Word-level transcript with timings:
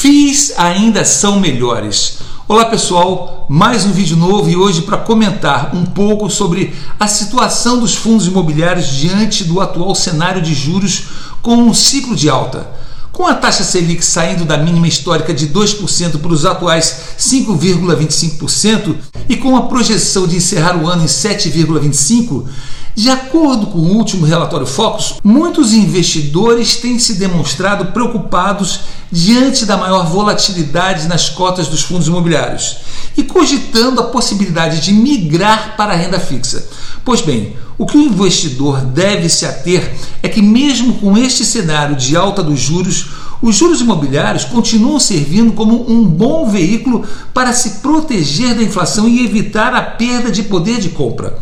FIIs 0.00 0.54
ainda 0.56 1.04
são 1.04 1.38
melhores. 1.38 2.20
Olá 2.48 2.64
pessoal, 2.64 3.44
mais 3.50 3.84
um 3.84 3.92
vídeo 3.92 4.16
novo 4.16 4.48
e 4.48 4.56
hoje 4.56 4.80
para 4.80 4.96
comentar 4.96 5.76
um 5.76 5.84
pouco 5.84 6.30
sobre 6.30 6.74
a 6.98 7.06
situação 7.06 7.78
dos 7.78 7.94
fundos 7.94 8.26
imobiliários 8.26 8.86
diante 8.86 9.44
do 9.44 9.60
atual 9.60 9.94
cenário 9.94 10.40
de 10.40 10.54
juros 10.54 11.02
com 11.42 11.54
um 11.54 11.74
ciclo 11.74 12.16
de 12.16 12.30
alta. 12.30 12.66
Com 13.12 13.26
a 13.26 13.34
taxa 13.34 13.62
Selic 13.62 14.02
saindo 14.02 14.46
da 14.46 14.56
mínima 14.56 14.88
histórica 14.88 15.34
de 15.34 15.48
2% 15.48 16.18
para 16.18 16.32
os 16.32 16.46
atuais 16.46 17.16
5,25% 17.18 18.96
e 19.28 19.36
com 19.36 19.54
a 19.54 19.66
projeção 19.66 20.26
de 20.26 20.36
encerrar 20.36 20.82
o 20.82 20.88
ano 20.88 21.02
em 21.02 21.08
7,25%, 21.08 22.46
de 22.94 23.08
acordo 23.08 23.66
com 23.66 23.78
o 23.78 23.96
último 23.96 24.26
relatório 24.26 24.66
Focus, 24.66 25.16
muitos 25.22 25.72
investidores 25.72 26.76
têm 26.76 26.98
se 26.98 27.14
demonstrado 27.14 27.92
preocupados 27.92 28.80
diante 29.10 29.66
da 29.66 29.76
maior 29.76 30.06
volatilidade 30.06 31.08
nas 31.08 31.28
cotas 31.28 31.68
dos 31.68 31.82
fundos 31.82 32.06
imobiliários 32.06 32.78
e 33.16 33.24
cogitando 33.24 34.00
a 34.00 34.04
possibilidade 34.04 34.80
de 34.80 34.92
migrar 34.92 35.76
para 35.76 35.92
a 35.92 35.96
renda 35.96 36.20
fixa. 36.20 36.66
Pois 37.04 37.20
bem, 37.20 37.56
o 37.76 37.86
que 37.86 37.96
o 37.96 38.02
investidor 38.02 38.82
deve 38.82 39.28
se 39.28 39.46
ater 39.46 39.90
é 40.22 40.28
que, 40.28 40.42
mesmo 40.42 40.94
com 40.94 41.16
este 41.16 41.44
cenário 41.44 41.96
de 41.96 42.14
alta 42.14 42.42
dos 42.42 42.60
juros, 42.60 43.06
os 43.42 43.56
juros 43.56 43.80
imobiliários 43.80 44.44
continuam 44.44 45.00
servindo 45.00 45.54
como 45.54 45.90
um 45.90 46.04
bom 46.04 46.46
veículo 46.48 47.06
para 47.32 47.54
se 47.54 47.80
proteger 47.80 48.54
da 48.54 48.62
inflação 48.62 49.08
e 49.08 49.24
evitar 49.24 49.74
a 49.74 49.80
perda 49.80 50.30
de 50.30 50.42
poder 50.42 50.78
de 50.78 50.90
compra. 50.90 51.38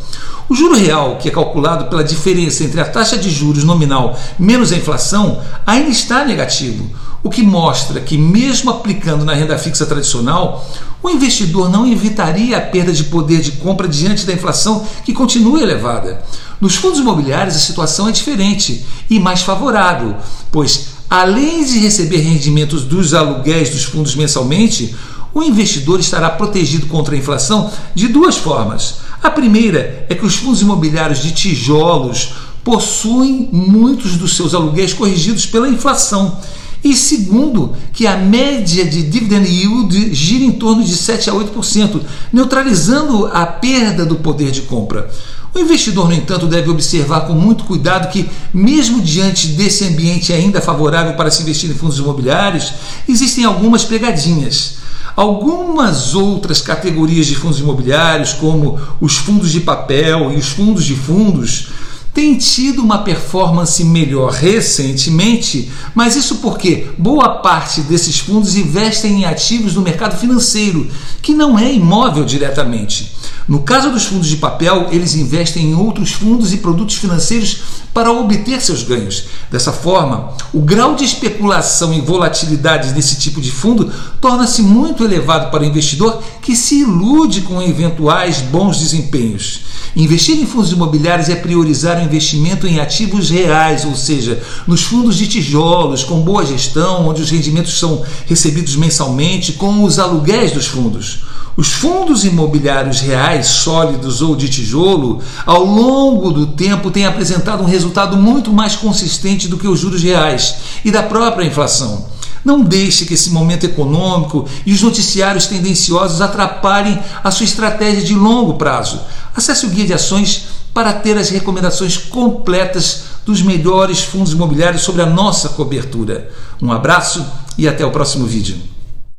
O 0.48 0.54
juro 0.54 0.74
real, 0.74 1.16
que 1.16 1.28
é 1.28 1.30
calculado 1.30 1.86
pela 1.86 2.02
diferença 2.02 2.64
entre 2.64 2.80
a 2.80 2.84
taxa 2.84 3.18
de 3.18 3.28
juros 3.28 3.64
nominal 3.64 4.18
menos 4.38 4.72
a 4.72 4.76
inflação, 4.76 5.42
ainda 5.66 5.90
está 5.90 6.24
negativo, 6.24 6.90
o 7.22 7.28
que 7.28 7.42
mostra 7.42 8.00
que, 8.00 8.16
mesmo 8.16 8.70
aplicando 8.70 9.26
na 9.26 9.34
renda 9.34 9.58
fixa 9.58 9.84
tradicional, 9.84 10.66
o 11.02 11.10
investidor 11.10 11.68
não 11.68 11.86
evitaria 11.86 12.56
a 12.56 12.60
perda 12.62 12.92
de 12.92 13.04
poder 13.04 13.40
de 13.40 13.52
compra 13.52 13.86
diante 13.86 14.24
da 14.24 14.32
inflação 14.32 14.86
que 15.04 15.12
continua 15.12 15.60
elevada. 15.60 16.22
Nos 16.60 16.76
fundos 16.76 16.98
imobiliários, 16.98 17.54
a 17.54 17.60
situação 17.60 18.08
é 18.08 18.12
diferente 18.12 18.86
e 19.10 19.20
mais 19.20 19.42
favorável, 19.42 20.16
pois, 20.50 20.88
além 21.10 21.62
de 21.62 21.78
receber 21.78 22.18
rendimentos 22.18 22.84
dos 22.84 23.12
aluguéis 23.12 23.68
dos 23.70 23.84
fundos 23.84 24.16
mensalmente, 24.16 24.94
o 25.34 25.42
investidor 25.42 26.00
estará 26.00 26.30
protegido 26.30 26.86
contra 26.86 27.14
a 27.14 27.18
inflação 27.18 27.70
de 27.94 28.08
duas 28.08 28.36
formas. 28.36 29.07
A 29.22 29.30
primeira 29.30 30.06
é 30.08 30.14
que 30.14 30.24
os 30.24 30.36
fundos 30.36 30.60
imobiliários 30.60 31.22
de 31.22 31.32
tijolos 31.32 32.32
possuem 32.62 33.48
muitos 33.52 34.16
dos 34.16 34.36
seus 34.36 34.54
aluguéis 34.54 34.92
corrigidos 34.92 35.46
pela 35.46 35.68
inflação. 35.68 36.38
E 36.82 36.94
segundo, 36.94 37.74
que 37.92 38.06
a 38.06 38.16
média 38.16 38.84
de 38.84 39.02
dividend 39.02 39.48
yield 39.48 40.14
gira 40.14 40.44
em 40.44 40.52
torno 40.52 40.84
de 40.84 40.94
7 40.94 41.28
a 41.28 41.32
8%, 41.32 42.00
neutralizando 42.32 43.26
a 43.32 43.44
perda 43.44 44.06
do 44.06 44.16
poder 44.16 44.52
de 44.52 44.62
compra. 44.62 45.10
O 45.54 45.58
investidor, 45.58 46.08
no 46.08 46.14
entanto, 46.14 46.46
deve 46.46 46.70
observar 46.70 47.22
com 47.22 47.32
muito 47.32 47.64
cuidado 47.64 48.12
que, 48.12 48.28
mesmo 48.54 49.00
diante 49.00 49.48
desse 49.48 49.84
ambiente 49.84 50.32
ainda 50.32 50.60
favorável 50.60 51.14
para 51.14 51.30
se 51.30 51.42
investir 51.42 51.70
em 51.70 51.74
fundos 51.74 51.98
imobiliários, 51.98 52.72
existem 53.08 53.44
algumas 53.44 53.84
pegadinhas. 53.84 54.76
Algumas 55.18 56.14
outras 56.14 56.60
categorias 56.60 57.26
de 57.26 57.34
fundos 57.34 57.58
imobiliários, 57.58 58.34
como 58.34 58.78
os 59.00 59.16
fundos 59.16 59.50
de 59.50 59.58
papel 59.58 60.30
e 60.30 60.36
os 60.36 60.50
fundos 60.50 60.84
de 60.84 60.94
fundos, 60.94 61.70
têm 62.14 62.38
tido 62.38 62.80
uma 62.80 62.98
performance 62.98 63.82
melhor 63.82 64.30
recentemente, 64.30 65.72
mas 65.92 66.14
isso 66.14 66.36
porque 66.36 66.86
boa 66.96 67.30
parte 67.40 67.80
desses 67.80 68.20
fundos 68.20 68.54
investem 68.54 69.22
em 69.22 69.24
ativos 69.24 69.74
no 69.74 69.82
mercado 69.82 70.16
financeiro, 70.16 70.88
que 71.20 71.34
não 71.34 71.58
é 71.58 71.72
imóvel 71.72 72.24
diretamente. 72.24 73.12
No 73.48 73.60
caso 73.60 73.90
dos 73.90 74.04
fundos 74.04 74.28
de 74.28 74.36
papel, 74.36 74.88
eles 74.90 75.14
investem 75.14 75.70
em 75.70 75.74
outros 75.74 76.12
fundos 76.12 76.52
e 76.52 76.58
produtos 76.58 76.96
financeiros 76.96 77.62
para 77.94 78.12
obter 78.12 78.60
seus 78.60 78.82
ganhos. 78.82 79.24
Dessa 79.50 79.72
forma, 79.72 80.34
o 80.52 80.60
grau 80.60 80.94
de 80.94 81.04
especulação 81.04 81.94
e 81.94 82.00
volatilidade 82.02 82.92
desse 82.92 83.16
tipo 83.16 83.40
de 83.40 83.50
fundo 83.50 83.90
torna-se 84.20 84.60
muito 84.60 85.02
elevado 85.02 85.50
para 85.50 85.62
o 85.62 85.66
investidor 85.66 86.22
que 86.42 86.54
se 86.54 86.80
ilude 86.80 87.40
com 87.40 87.62
eventuais 87.62 88.42
bons 88.42 88.78
desempenhos. 88.78 89.60
Investir 89.96 90.38
em 90.38 90.46
fundos 90.46 90.70
imobiliários 90.70 91.30
é 91.30 91.34
priorizar 91.34 91.98
o 91.98 92.04
investimento 92.04 92.66
em 92.66 92.78
ativos 92.78 93.30
reais, 93.30 93.86
ou 93.86 93.96
seja, 93.96 94.42
nos 94.66 94.82
fundos 94.82 95.16
de 95.16 95.26
tijolos, 95.26 96.04
com 96.04 96.20
boa 96.20 96.44
gestão, 96.44 97.08
onde 97.08 97.22
os 97.22 97.30
rendimentos 97.30 97.78
são 97.78 98.04
recebidos 98.26 98.76
mensalmente, 98.76 99.54
com 99.54 99.82
os 99.82 99.98
aluguéis 99.98 100.52
dos 100.52 100.66
fundos. 100.66 101.20
Os 101.58 101.72
fundos 101.72 102.24
imobiliários 102.24 103.00
reais, 103.00 103.48
sólidos 103.48 104.22
ou 104.22 104.36
de 104.36 104.48
tijolo, 104.48 105.20
ao 105.44 105.64
longo 105.64 106.30
do 106.30 106.46
tempo 106.46 106.88
têm 106.88 107.04
apresentado 107.04 107.64
um 107.64 107.66
resultado 107.66 108.16
muito 108.16 108.52
mais 108.52 108.76
consistente 108.76 109.48
do 109.48 109.58
que 109.58 109.66
os 109.66 109.80
juros 109.80 110.00
reais 110.00 110.54
e 110.84 110.92
da 110.92 111.02
própria 111.02 111.44
inflação. 111.44 112.06
Não 112.44 112.60
deixe 112.60 113.04
que 113.06 113.14
esse 113.14 113.30
momento 113.30 113.66
econômico 113.66 114.46
e 114.64 114.72
os 114.72 114.80
noticiários 114.82 115.48
tendenciosos 115.48 116.20
atrapalhem 116.20 116.96
a 117.24 117.30
sua 117.32 117.42
estratégia 117.42 118.04
de 118.04 118.14
longo 118.14 118.54
prazo. 118.54 119.00
Acesse 119.34 119.66
o 119.66 119.70
guia 119.70 119.84
de 119.84 119.92
ações 119.92 120.44
para 120.72 120.92
ter 120.92 121.18
as 121.18 121.28
recomendações 121.28 121.96
completas 121.96 123.02
dos 123.26 123.42
melhores 123.42 124.04
fundos 124.04 124.32
imobiliários 124.32 124.82
sobre 124.82 125.02
a 125.02 125.06
nossa 125.06 125.48
cobertura. 125.48 126.30
Um 126.62 126.70
abraço 126.70 127.26
e 127.58 127.66
até 127.66 127.84
o 127.84 127.90
próximo 127.90 128.26
vídeo. 128.26 128.77